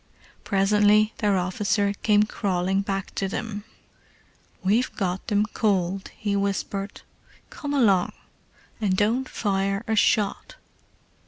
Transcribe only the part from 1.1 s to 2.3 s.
their officer came